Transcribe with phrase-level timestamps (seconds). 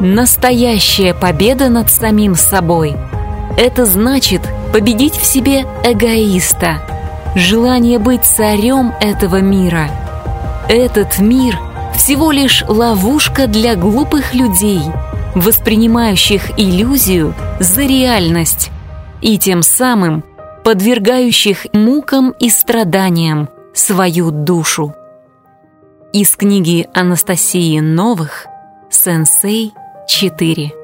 [0.00, 2.96] Настоящая победа над самим собой.
[3.58, 4.40] Это значит
[4.72, 6.78] победить в себе эгоиста,
[7.34, 9.90] желание быть царем этого мира.
[10.70, 11.58] Этот мир
[11.94, 14.80] всего лишь ловушка для глупых людей,
[15.34, 18.70] воспринимающих иллюзию за реальность
[19.20, 20.24] и тем самым
[20.64, 24.94] подвергающих мукам и страданиям свою душу.
[26.14, 28.46] Из книги Анастасии Новых
[28.88, 29.74] «Сенсей
[30.10, 30.79] 4»